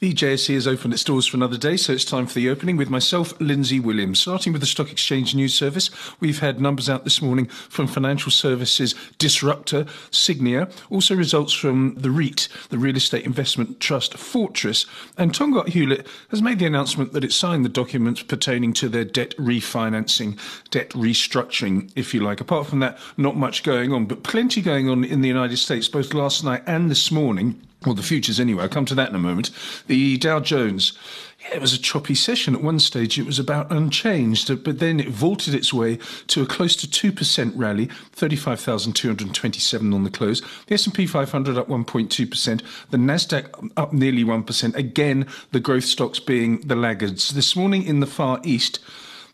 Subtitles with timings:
[0.00, 2.76] The JSE has opened its doors for another day, so it's time for the opening
[2.76, 4.20] with myself, Lindsay Williams.
[4.20, 5.90] Starting with the Stock Exchange News Service,
[6.20, 12.12] we've had numbers out this morning from financial services disruptor Sygnia, also results from the
[12.12, 17.24] REIT, the Real Estate Investment Trust Fortress, and Tongaat Hulett has made the announcement that
[17.24, 20.38] it signed the documents pertaining to their debt refinancing,
[20.70, 22.40] debt restructuring, if you like.
[22.40, 25.88] Apart from that, not much going on, but plenty going on in the United States,
[25.88, 28.64] both last night and this morning well, the futures anyway.
[28.64, 29.50] I'll come to that in a moment.
[29.86, 30.98] The Dow Jones,
[31.40, 32.56] yeah, it was a choppy session.
[32.56, 36.46] At one stage, it was about unchanged, but then it vaulted its way to a
[36.46, 40.42] close to 2% rally, 35,227 on the close.
[40.66, 44.74] The S&P 500 up 1.2%, the Nasdaq up nearly 1%.
[44.74, 47.30] Again, the growth stocks being the laggards.
[47.30, 48.80] This morning in the Far East,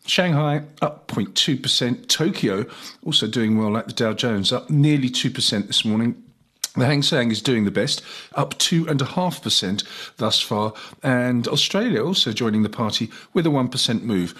[0.06, 2.08] Shanghai up 0.2%.
[2.08, 2.66] Tokyo
[3.06, 6.23] also doing well, like the Dow Jones, up nearly 2% this morning.
[6.77, 8.02] The Hang Seng is doing the best,
[8.34, 9.85] up 2.5%
[10.16, 10.73] thus far,
[11.04, 14.35] and Australia also joining the party with a 1% move.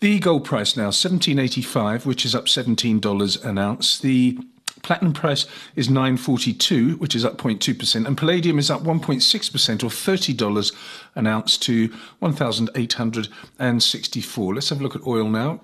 [0.00, 3.98] The gold price now, 1785, which is up $17 an ounce.
[3.98, 4.38] The
[4.82, 10.74] platinum price is 942, which is up 0.2%, and palladium is up 1.6% or $30
[11.14, 14.54] an ounce to 1864.
[14.54, 15.62] Let's have a look at oil now.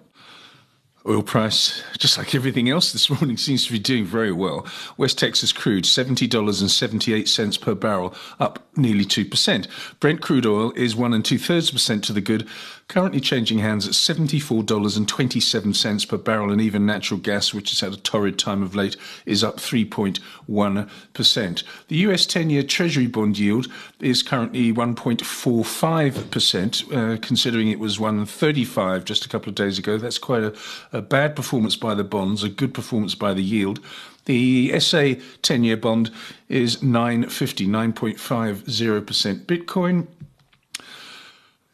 [1.06, 4.66] Oil price, just like everything else this morning, seems to be doing very well.
[4.96, 9.69] West Texas crude, $70.78 per barrel, up nearly 2%.
[10.00, 12.48] Brent crude oil is one and two thirds percent to the good,
[12.88, 17.96] currently changing hands at $74.27 per barrel, and even natural gas, which has had a
[17.96, 21.62] torrid time of late, is up 3.1%.
[21.88, 23.69] The US 10 year Treasury bond yield
[24.00, 29.96] is currently 1.45%, uh, considering it was 135 just a couple of days ago.
[29.96, 30.52] That's quite a
[30.92, 33.81] a bad performance by the bonds, a good performance by the yield.
[34.25, 36.11] The SA 10 year bond
[36.48, 39.47] is 950, 9.50%.
[39.47, 40.06] Bitcoin,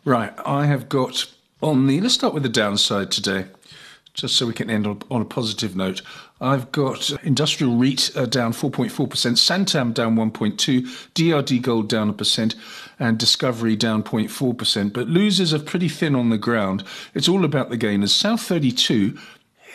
[0.05, 1.27] Right, I have got
[1.63, 3.47] on the, let's start with the downside today
[4.17, 6.03] just so we can end on, on a positive note.
[6.41, 10.83] I've got Industrial REIT uh, down 4.4%, Santam down 1.2,
[11.15, 12.55] DRD Gold down a percent,
[12.99, 14.93] and Discovery down 0.4%.
[14.93, 16.85] But losers are pretty thin on the ground.
[17.15, 18.15] It's all about the gainers.
[18.15, 19.19] South 32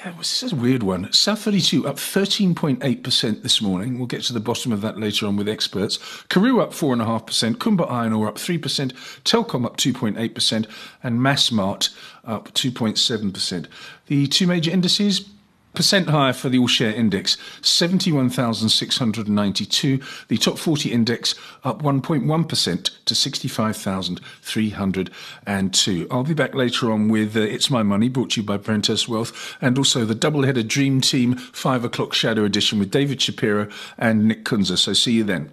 [0.03, 1.11] yeah, this is a weird one.
[1.13, 3.97] South 32 up 13.8% this morning.
[3.97, 5.97] We'll get to the bottom of that later on with experts.
[6.28, 8.93] Curro up 4.5%, Kumba Iron Ore up 3%,
[9.23, 10.67] Telkom up 2.8%,
[11.03, 11.95] and Massmart
[12.25, 13.67] up 2.7%.
[14.07, 15.29] The two major indices,
[15.73, 20.01] Percent higher for the all share index, 71,692.
[20.27, 21.33] The top 40 index
[21.63, 26.07] up 1.1% to 65,302.
[26.11, 29.07] I'll be back later on with uh, It's My Money, brought to you by Brenthurst
[29.07, 33.69] Wealth, and also the double header Dream Team 5 o'clock Shadow Edition with David Shapiro
[33.97, 34.77] and Nick Kunze.
[34.77, 35.51] So see you then.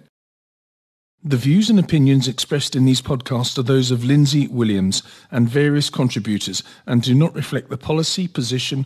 [1.21, 5.89] The views and opinions expressed in these podcasts are those of Lindsay Williams and various
[5.89, 8.85] contributors and do not reflect the policy, position,